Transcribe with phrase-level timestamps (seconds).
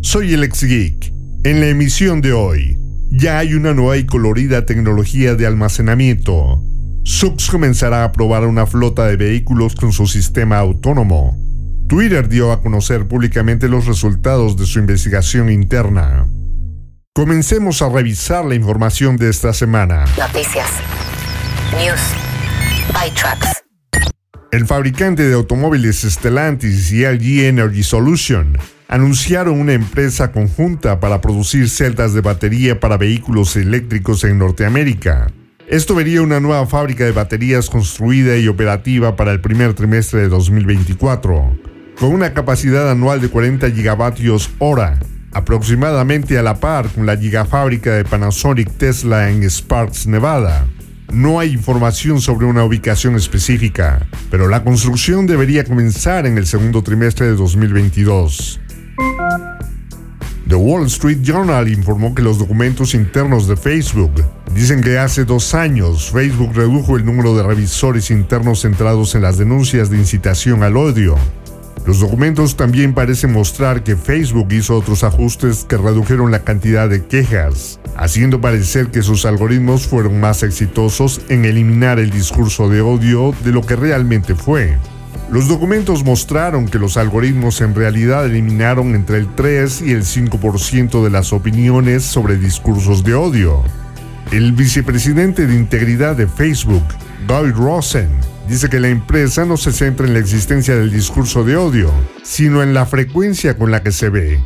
[0.00, 1.12] Soy el ex geek.
[1.44, 2.78] En la emisión de hoy,
[3.10, 6.62] ya hay una nueva y colorida tecnología de almacenamiento.
[7.02, 11.36] Sux comenzará a probar una flota de vehículos con su sistema autónomo.
[11.88, 16.28] Twitter dio a conocer públicamente los resultados de su investigación interna.
[17.12, 20.04] Comencemos a revisar la información de esta semana.
[20.16, 20.70] Noticias.
[21.72, 22.00] News.
[22.92, 23.62] ByTrax.
[24.52, 28.56] El fabricante de automóviles Stellantis y LG Energy Solution
[28.88, 35.30] anunciaron una empresa conjunta para producir celdas de batería para vehículos eléctricos en Norteamérica.
[35.68, 40.28] Esto vería una nueva fábrica de baterías construida y operativa para el primer trimestre de
[40.28, 41.58] 2024,
[42.00, 44.98] con una capacidad anual de 40 gigavatios hora,
[45.32, 50.66] aproximadamente a la par con la gigafábrica de Panasonic Tesla en Sparks, Nevada.
[51.12, 56.82] No hay información sobre una ubicación específica, pero la construcción debería comenzar en el segundo
[56.82, 58.60] trimestre de 2022.
[60.48, 65.54] The Wall Street Journal informó que los documentos internos de Facebook dicen que hace dos
[65.54, 70.78] años Facebook redujo el número de revisores internos centrados en las denuncias de incitación al
[70.78, 71.16] odio.
[71.86, 77.04] Los documentos también parecen mostrar que Facebook hizo otros ajustes que redujeron la cantidad de
[77.04, 83.34] quejas, haciendo parecer que sus algoritmos fueron más exitosos en eliminar el discurso de odio
[83.44, 84.76] de lo que realmente fue.
[85.30, 91.04] Los documentos mostraron que los algoritmos en realidad eliminaron entre el 3 y el 5%
[91.04, 93.62] de las opiniones sobre discursos de odio.
[94.32, 96.82] El vicepresidente de integridad de Facebook,
[97.28, 98.08] Guy Rosen,
[98.48, 101.90] dice que la empresa no se centra en la existencia del discurso de odio,
[102.22, 104.40] sino en la frecuencia con la que se ve.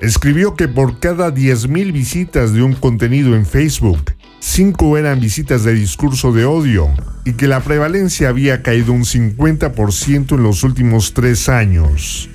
[0.00, 4.10] Escribió que por cada 10.000 visitas de un contenido en Facebook,
[4.40, 6.88] 5 eran visitas de discurso de odio
[7.24, 12.28] y que la prevalencia había caído un 50% en los últimos 3 años.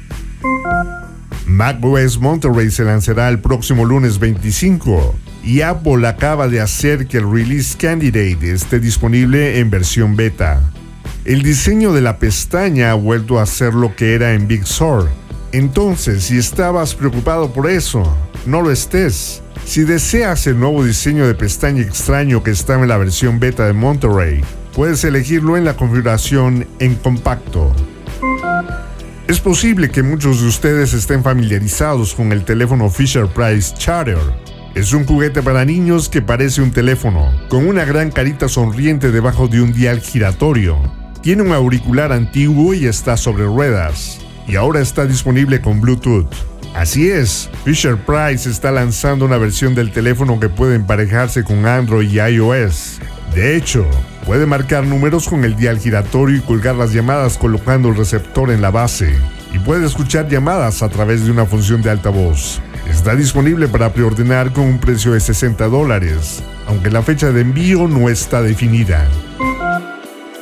[1.46, 7.32] macOS Monterey se lanzará el próximo lunes 25 y Apple acaba de hacer que el
[7.32, 10.62] Release Candidate esté disponible en versión beta.
[11.26, 15.10] El diseño de la pestaña ha vuelto a ser lo que era en Big Sur.
[15.52, 18.04] Entonces, si estabas preocupado por eso,
[18.46, 19.41] no lo estés.
[19.66, 23.74] Si deseas el nuevo diseño de pestaña extraño que estaba en la versión beta de
[23.74, 24.42] Monterey,
[24.76, 27.74] puedes elegirlo en la configuración en compacto.
[29.28, 34.20] Es posible que muchos de ustedes estén familiarizados con el teléfono Fisher Price Charter.
[34.76, 39.48] Es un juguete para niños que parece un teléfono, con una gran carita sonriente debajo
[39.48, 40.78] de un dial giratorio.
[41.22, 46.51] Tiene un auricular antiguo y está sobre ruedas, y ahora está disponible con Bluetooth.
[46.74, 52.09] Así es, Fisher Price está lanzando una versión del teléfono que puede emparejarse con Android
[52.09, 53.00] y iOS.
[53.36, 53.86] De hecho,
[54.26, 58.62] puede marcar números con el dial giratorio y colgar las llamadas colocando el receptor en
[58.62, 59.16] la base.
[59.54, 62.62] Y puede escuchar llamadas a través de una función de altavoz.
[62.90, 67.88] Está disponible para preordenar con un precio de 60 dólares, aunque la fecha de envío
[67.88, 69.08] no está definida.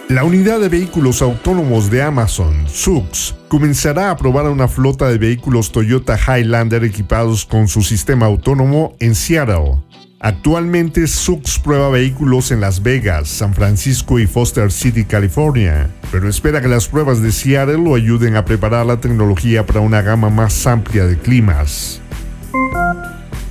[0.09, 5.71] La unidad de vehículos autónomos de Amazon, SUX, comenzará a probar una flota de vehículos
[5.71, 9.83] Toyota Highlander equipados con su sistema autónomo en Seattle.
[10.19, 16.59] Actualmente SUX prueba vehículos en Las Vegas, San Francisco y Foster City, California, pero espera
[16.59, 20.65] que las pruebas de Seattle lo ayuden a preparar la tecnología para una gama más
[20.65, 22.01] amplia de climas.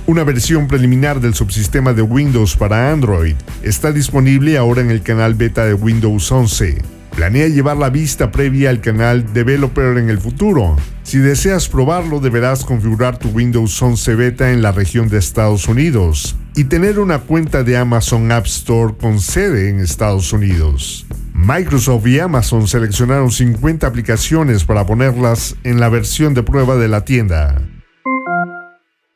[0.09, 5.35] Una versión preliminar del subsistema de Windows para Android está disponible ahora en el canal
[5.35, 6.81] beta de Windows 11.
[7.15, 10.75] Planea llevar la vista previa al canal Developer en el futuro.
[11.03, 16.35] Si deseas probarlo, deberás configurar tu Windows 11 beta en la región de Estados Unidos
[16.55, 21.05] y tener una cuenta de Amazon App Store con sede en Estados Unidos.
[21.35, 27.05] Microsoft y Amazon seleccionaron 50 aplicaciones para ponerlas en la versión de prueba de la
[27.05, 27.61] tienda.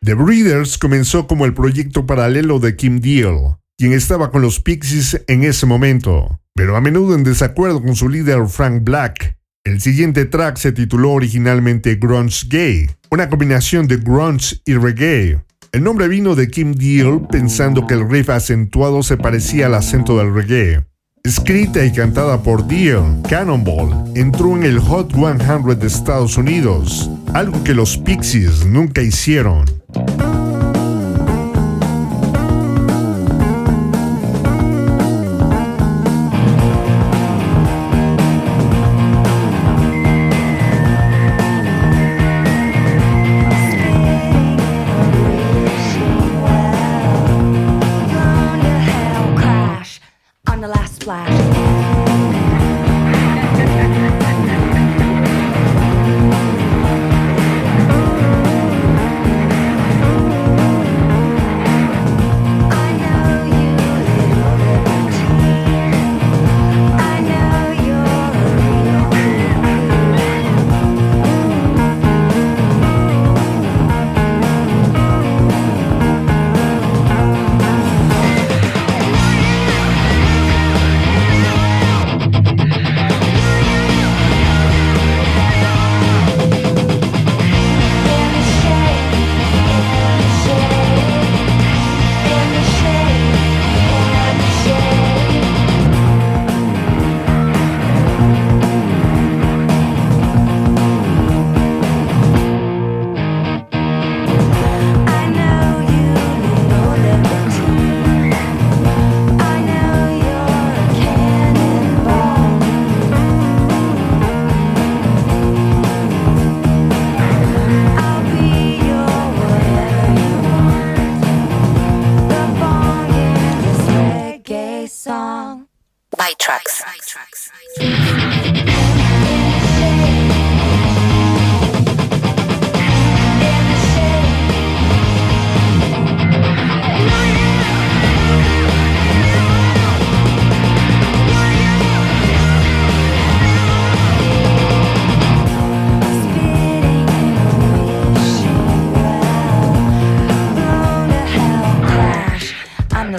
[0.03, 5.23] The Breeders comenzó como el proyecto paralelo de Kim Deal, quien estaba con los Pixies
[5.27, 9.37] en ese momento, pero a menudo en desacuerdo con su líder Frank Black.
[9.63, 15.41] El siguiente track se tituló originalmente Grunge Gay, una combinación de grunge y reggae.
[15.71, 20.17] El nombre vino de Kim Deal pensando que el riff acentuado se parecía al acento
[20.17, 20.85] del reggae.
[21.25, 27.63] Escrita y cantada por Deal, Cannonball entró en el Hot 100 de Estados Unidos, algo
[27.63, 29.63] que los Pixies nunca hicieron.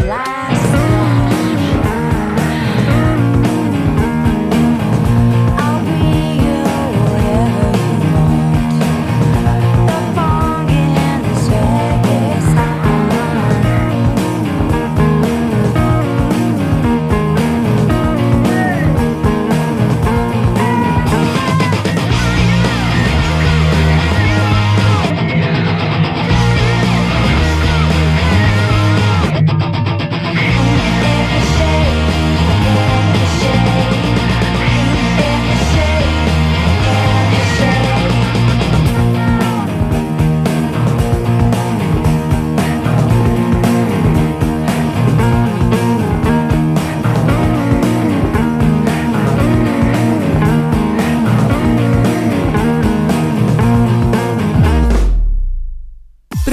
[0.06, 1.03] Last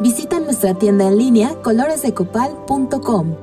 [0.00, 3.34] Visita nuestra tienda en línea coloresdecopal.com.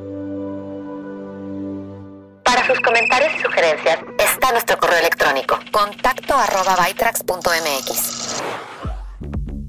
[2.43, 8.43] Para sus comentarios y sugerencias está nuestro correo electrónico contacto arroba bytrax.mx.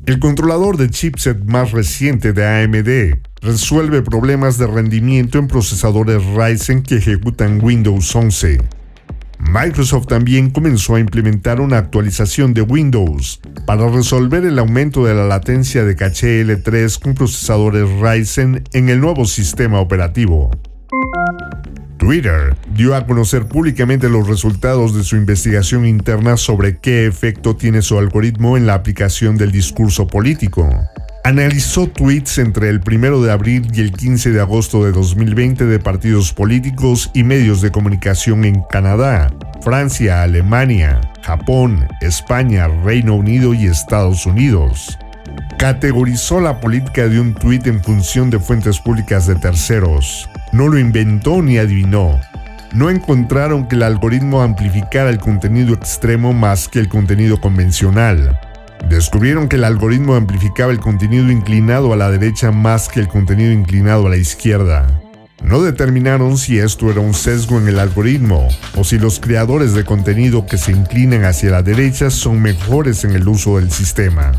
[0.04, 6.82] El controlador de chipset más reciente de AMD resuelve problemas de rendimiento en procesadores Ryzen
[6.82, 8.58] que ejecutan Windows 11.
[9.50, 15.26] Microsoft también comenzó a implementar una actualización de Windows para resolver el aumento de la
[15.26, 20.50] latencia de caché L3 con procesadores Ryzen en el nuevo sistema operativo.
[21.98, 27.80] Twitter dio a conocer públicamente los resultados de su investigación interna sobre qué efecto tiene
[27.80, 30.68] su algoritmo en la aplicación del discurso político.
[31.26, 35.78] Analizó tweets entre el 1 de abril y el 15 de agosto de 2020 de
[35.78, 43.64] partidos políticos y medios de comunicación en Canadá, Francia, Alemania, Japón, España, Reino Unido y
[43.64, 44.98] Estados Unidos.
[45.58, 50.28] Categorizó la política de un tuit en función de fuentes públicas de terceros.
[50.52, 52.20] No lo inventó ni adivinó.
[52.74, 58.38] No encontraron que el algoritmo amplificara el contenido extremo más que el contenido convencional.
[58.88, 63.52] Descubrieron que el algoritmo amplificaba el contenido inclinado a la derecha más que el contenido
[63.52, 65.00] inclinado a la izquierda.
[65.42, 69.84] No determinaron si esto era un sesgo en el algoritmo o si los creadores de
[69.84, 74.32] contenido que se inclinan hacia la derecha son mejores en el uso del sistema.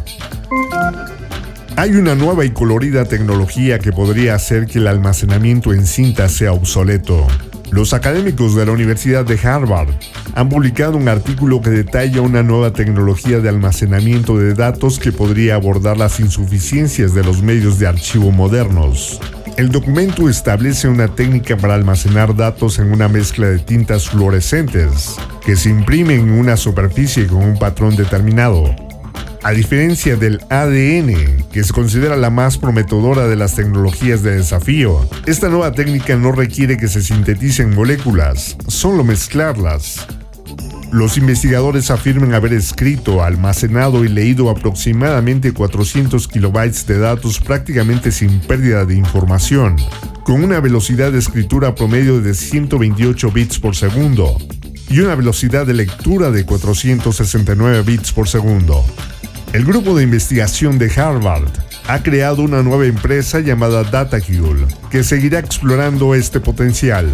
[1.75, 6.53] Hay una nueva y colorida tecnología que podría hacer que el almacenamiento en cinta sea
[6.53, 7.27] obsoleto.
[7.71, 9.89] Los académicos de la Universidad de Harvard
[10.35, 15.55] han publicado un artículo que detalla una nueva tecnología de almacenamiento de datos que podría
[15.55, 19.19] abordar las insuficiencias de los medios de archivo modernos.
[19.57, 25.55] El documento establece una técnica para almacenar datos en una mezcla de tintas fluorescentes que
[25.55, 28.84] se imprimen en una superficie con un patrón determinado.
[29.45, 35.07] A diferencia del ADN, que se considera la más prometedora de las tecnologías de desafío,
[35.27, 40.07] esta nueva técnica no requiere que se sinteticen moléculas, solo mezclarlas.
[40.91, 48.39] Los investigadores afirman haber escrito, almacenado y leído aproximadamente 400 kilobytes de datos prácticamente sin
[48.39, 49.75] pérdida de información,
[50.23, 54.39] con una velocidad de escritura promedio de 128 bits por segundo
[54.89, 58.83] y una velocidad de lectura de 469 bits por segundo.
[59.55, 61.47] El grupo de investigación de Harvard
[61.87, 67.07] ha creado una nueva empresa llamada DataCule que seguirá explorando este potencial.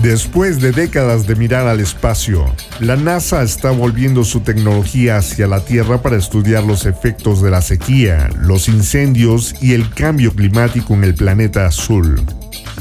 [0.00, 2.46] Después de décadas de mirar al espacio,
[2.80, 7.60] la NASA está volviendo su tecnología hacia la Tierra para estudiar los efectos de la
[7.60, 12.24] sequía, los incendios y el cambio climático en el planeta azul.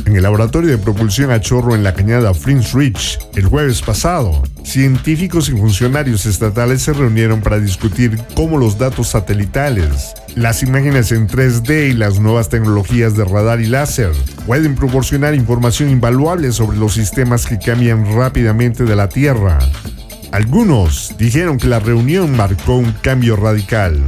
[0.07, 4.41] En el laboratorio de propulsión a chorro en la cañada Fringe Ridge, el jueves pasado,
[4.63, 11.27] científicos y funcionarios estatales se reunieron para discutir cómo los datos satelitales, las imágenes en
[11.27, 14.13] 3D y las nuevas tecnologías de radar y láser
[14.45, 19.59] pueden proporcionar información invaluable sobre los sistemas que cambian rápidamente de la Tierra.
[20.31, 24.01] Algunos dijeron que la reunión marcó un cambio radical.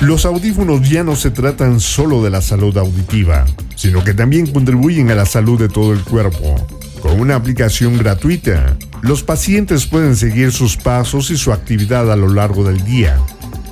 [0.00, 5.10] Los audífonos ya no se tratan solo de la salud auditiva, sino que también contribuyen
[5.12, 6.56] a la salud de todo el cuerpo.
[7.00, 12.28] Con una aplicación gratuita, los pacientes pueden seguir sus pasos y su actividad a lo
[12.28, 13.20] largo del día.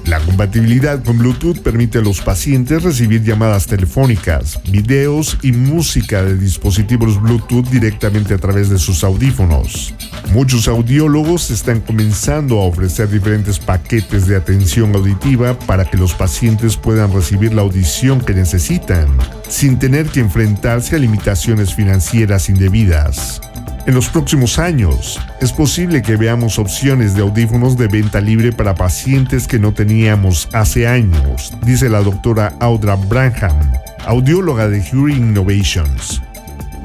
[0.07, 6.37] La compatibilidad con Bluetooth permite a los pacientes recibir llamadas telefónicas, videos y música de
[6.37, 9.95] dispositivos Bluetooth directamente a través de sus audífonos.
[10.33, 16.77] Muchos audiólogos están comenzando a ofrecer diferentes paquetes de atención auditiva para que los pacientes
[16.77, 19.07] puedan recibir la audición que necesitan,
[19.49, 23.41] sin tener que enfrentarse a limitaciones financieras indebidas.
[23.87, 28.75] En los próximos años, es posible que veamos opciones de audífonos de venta libre para
[28.75, 33.73] pacientes que no teníamos hace años, dice la doctora Audra Branham,
[34.07, 36.23] audióloga de Hearing Innovations.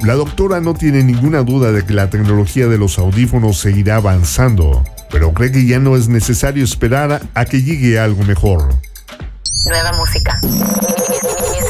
[0.02, 4.84] La doctora no tiene ninguna duda de que la tecnología de los audífonos seguirá avanzando,
[5.10, 8.74] pero cree que ya no es necesario esperar a que llegue algo mejor.
[9.66, 10.38] Nueva música.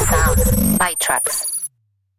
[0.09, 0.77] Sounds.
[0.77, 1.51] By tracks.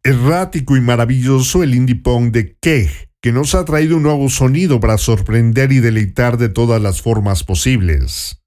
[0.03, 4.81] Errático y maravilloso el indie punk de Keg, que nos ha traído un nuevo sonido
[4.81, 8.43] para sorprender y deleitar de todas las formas posibles.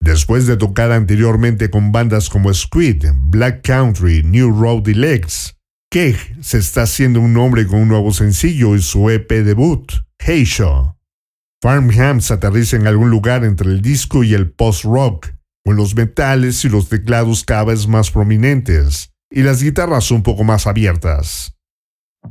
[0.00, 5.56] Después de tocar anteriormente con bandas como Squid, Black Country, New Road Legs,
[5.90, 10.44] Keg se está haciendo un nombre con un nuevo sencillo y su EP debut, Hey
[10.44, 10.94] Show.
[11.60, 15.26] Farmhams aterriza en algún lugar entre el disco y el post-rock,
[15.64, 20.44] con los metales y los teclados cada vez más prominentes y las guitarras un poco
[20.44, 21.56] más abiertas.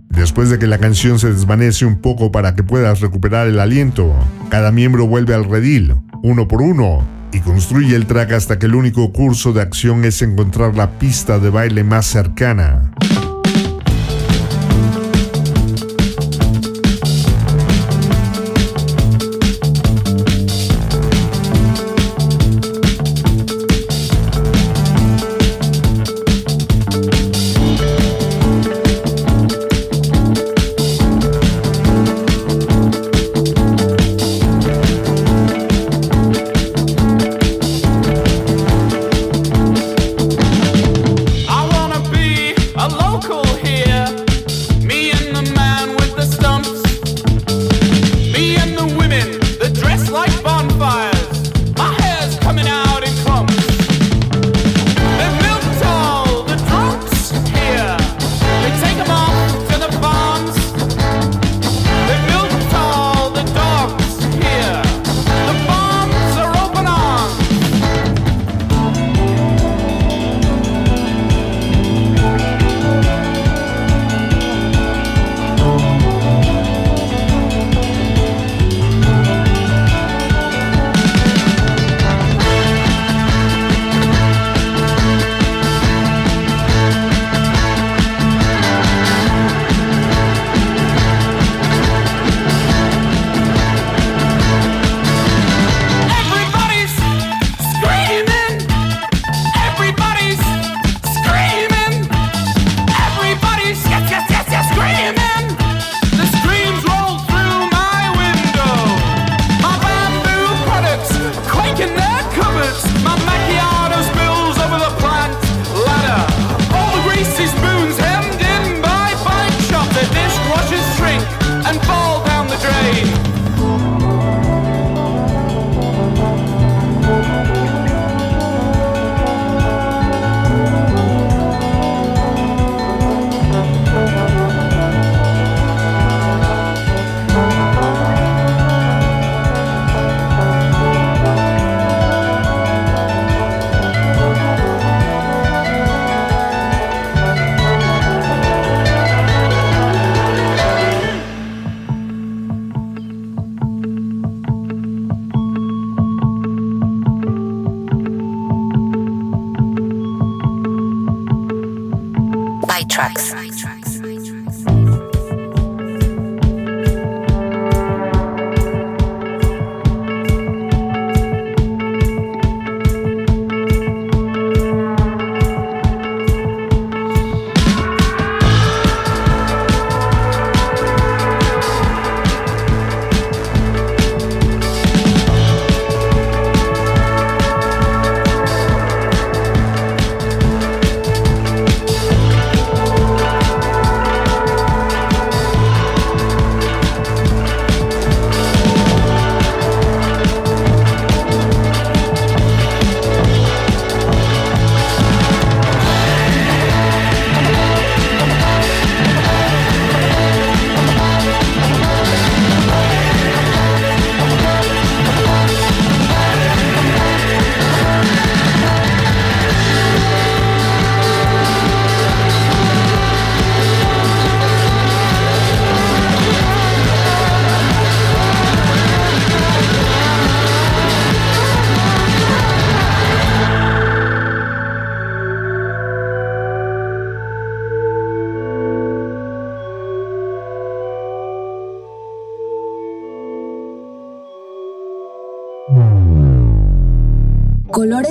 [0.09, 4.13] Después de que la canción se desvanece un poco para que puedas recuperar el aliento,
[4.49, 8.75] cada miembro vuelve al redil, uno por uno, y construye el track hasta que el
[8.75, 12.88] único curso de acción es encontrar la pista de baile más cercana.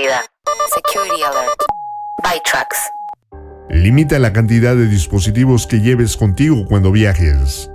[0.00, 2.42] Security Alert.
[2.46, 2.78] Trucks.
[3.68, 7.70] Limita la cantidad de dispositivos que lleves contigo cuando viajes.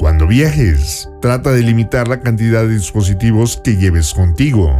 [0.00, 4.76] Cuando viajes, trata de limitar la cantidad de dispositivos que lleves contigo.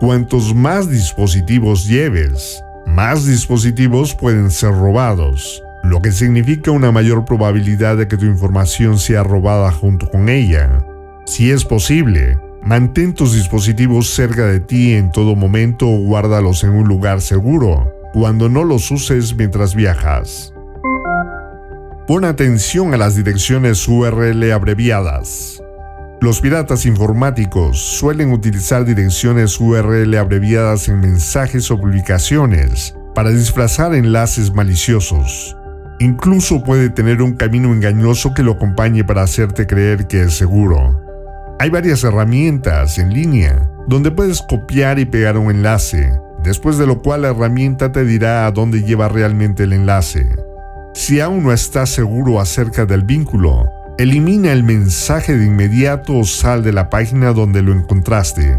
[0.00, 7.98] Cuantos más dispositivos lleves, más dispositivos pueden ser robados, lo que significa una mayor probabilidad
[7.98, 10.84] de que tu información sea robada junto con ella.
[11.24, 12.36] Si es posible,
[12.66, 17.92] mantén tus dispositivos cerca de ti en todo momento o guárdalos en un lugar seguro
[18.12, 20.52] cuando no los uses mientras viajas.
[22.08, 25.62] Pon atención a las direcciones URL abreviadas.
[26.20, 34.52] Los piratas informáticos suelen utilizar direcciones URL abreviadas en mensajes o publicaciones para disfrazar enlaces
[34.52, 35.56] maliciosos.
[36.00, 41.05] Incluso puede tener un camino engañoso que lo acompañe para hacerte creer que es seguro.
[41.58, 47.00] Hay varias herramientas en línea donde puedes copiar y pegar un enlace, después de lo
[47.00, 50.36] cual la herramienta te dirá a dónde lleva realmente el enlace.
[50.92, 56.62] Si aún no estás seguro acerca del vínculo, elimina el mensaje de inmediato o sal
[56.62, 58.54] de la página donde lo encontraste.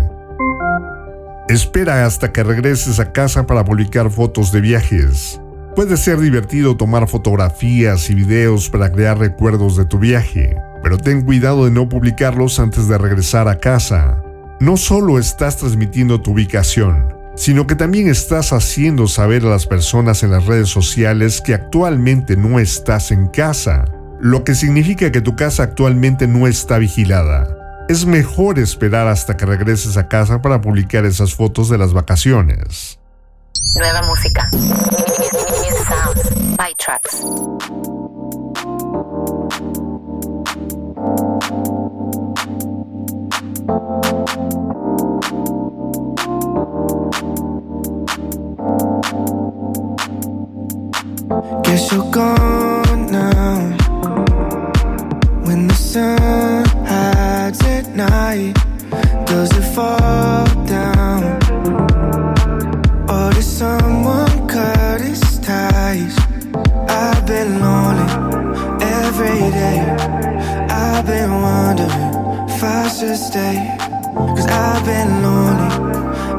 [1.49, 5.39] Espera hasta que regreses a casa para publicar fotos de viajes.
[5.75, 10.57] Puede ser divertido tomar fotografías y videos para crear recuerdos de tu viaje,
[10.87, 14.23] pero ten cuidado de no publicarlos antes de regresar a casa.
[14.61, 20.23] No solo estás transmitiendo tu ubicación, sino que también estás haciendo saber a las personas
[20.23, 23.83] en las redes sociales que actualmente no estás en casa,
[24.21, 27.85] lo que significa que tu casa actualmente no está vigilada.
[27.89, 32.97] Es mejor esperar hasta que regreses a casa para publicar esas fotos de las vacaciones.
[33.75, 34.49] Nueva música.
[36.55, 37.96] By.
[43.67, 43.75] Guess
[51.91, 53.75] you're gone now.
[55.43, 58.53] When the sun hides at night,
[59.25, 61.23] does it fall down?
[63.09, 66.15] Or does someone cut its ties?
[66.87, 68.07] I've been lonely
[68.81, 69.81] every day.
[70.69, 72.06] I've been wondering
[72.57, 73.77] if I should stay.
[74.15, 75.69] Cause I've been lonely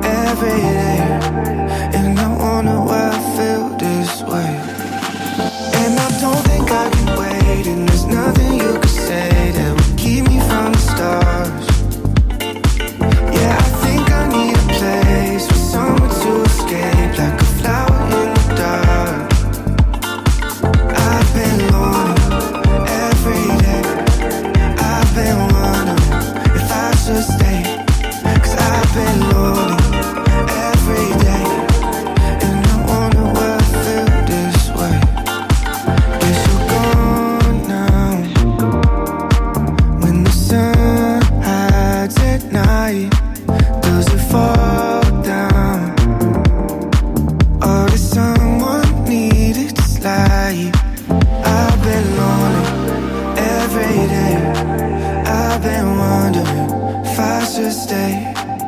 [0.04, 0.98] every day.
[1.96, 4.77] And I wonder why I feel this way.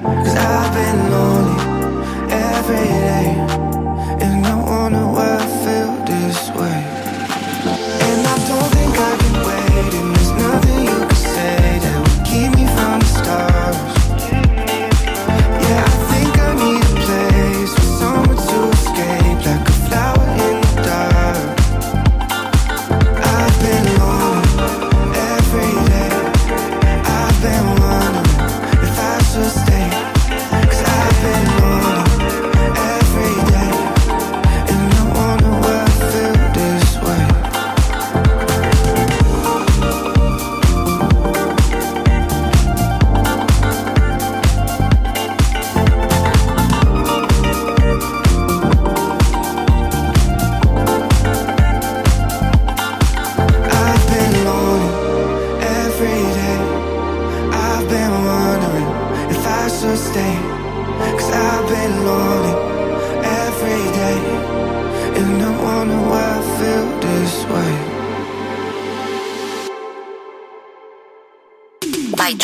[0.02, 3.49] Cause I've been lonely every day.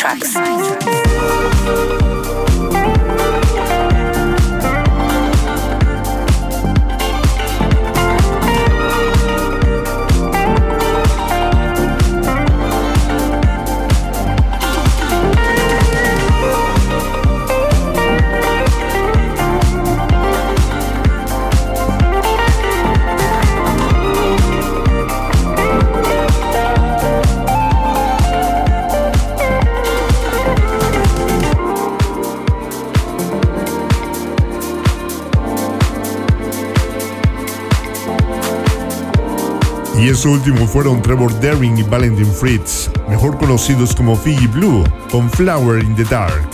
[0.06, 1.95] Tracks.
[39.98, 45.30] Y eso último fueron Trevor Daring y Valentin Fritz, mejor conocidos como Figgy Blue, con
[45.30, 46.48] Flower in the Dark.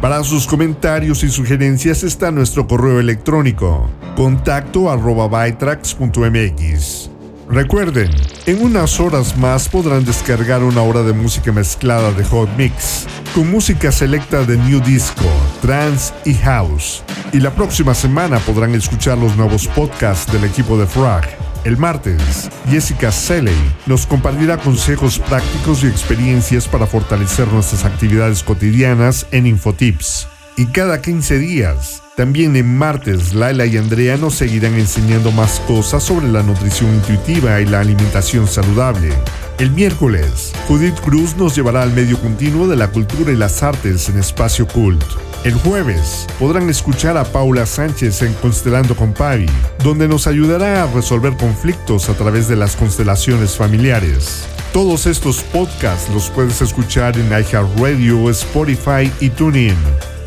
[0.00, 7.10] Para sus comentarios y sugerencias está nuestro correo electrónico, contacto arroba bytrax.mx.
[7.50, 8.10] Recuerden,
[8.46, 13.50] en unas horas más podrán descargar una hora de música mezclada de Hot Mix, con
[13.50, 15.24] música selecta de New Disco,
[15.60, 17.02] Trance y House.
[17.32, 21.47] Y la próxima semana podrán escuchar los nuevos podcasts del equipo de Frag.
[21.64, 29.26] El martes, Jessica Selley nos compartirá consejos prácticos y experiencias para fortalecer nuestras actividades cotidianas
[29.32, 30.28] en Infotips.
[30.56, 36.02] Y cada 15 días, también en martes, Laila y Andrea nos seguirán enseñando más cosas
[36.02, 39.10] sobre la nutrición intuitiva y la alimentación saludable.
[39.58, 44.08] El miércoles, Judith Cruz nos llevará al medio continuo de la cultura y las artes
[44.08, 45.04] en Espacio Cult.
[45.44, 49.46] El jueves podrán escuchar a Paula Sánchez en Constelando con Pavi,
[49.84, 54.48] donde nos ayudará a resolver conflictos a través de las constelaciones familiares.
[54.72, 59.76] Todos estos podcasts los puedes escuchar en iHeartRadio, Spotify y TuneIn.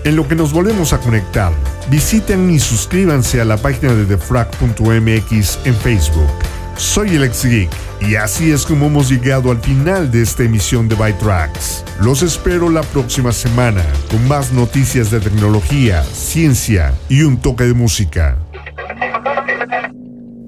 [0.05, 1.51] En lo que nos volvemos a conectar,
[1.89, 6.60] visiten y suscríbanse a la página de defrag.mx en Facebook.
[6.81, 7.69] Soy el ex geek
[8.01, 11.85] y así es como hemos llegado al final de esta emisión de Byte Tracks.
[11.99, 17.75] Los espero la próxima semana con más noticias de tecnología, ciencia y un toque de
[17.75, 18.35] música.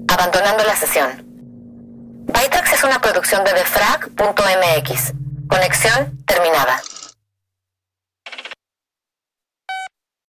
[0.08, 1.24] Abandonando la sesión.
[2.26, 5.12] Bytrax es una producción de defrag.mx.
[5.46, 6.82] Conexión terminada.